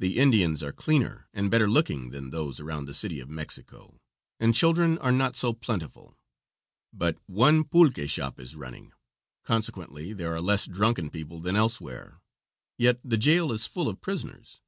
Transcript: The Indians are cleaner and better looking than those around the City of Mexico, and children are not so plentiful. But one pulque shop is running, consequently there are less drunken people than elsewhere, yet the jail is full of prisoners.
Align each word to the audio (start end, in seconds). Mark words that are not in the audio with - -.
The 0.00 0.18
Indians 0.18 0.64
are 0.64 0.72
cleaner 0.72 1.28
and 1.32 1.48
better 1.48 1.70
looking 1.70 2.10
than 2.10 2.30
those 2.30 2.58
around 2.58 2.86
the 2.86 2.92
City 2.92 3.20
of 3.20 3.30
Mexico, 3.30 4.00
and 4.40 4.52
children 4.52 4.98
are 4.98 5.12
not 5.12 5.36
so 5.36 5.52
plentiful. 5.52 6.18
But 6.92 7.14
one 7.26 7.62
pulque 7.62 8.08
shop 8.08 8.40
is 8.40 8.56
running, 8.56 8.90
consequently 9.44 10.12
there 10.12 10.34
are 10.34 10.40
less 10.40 10.66
drunken 10.66 11.08
people 11.08 11.38
than 11.38 11.54
elsewhere, 11.54 12.20
yet 12.78 12.98
the 13.04 13.16
jail 13.16 13.52
is 13.52 13.64
full 13.68 13.88
of 13.88 14.00
prisoners. 14.00 14.60